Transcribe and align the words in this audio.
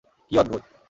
কী 0.31 0.35
অদ্ভুত! 0.37 0.61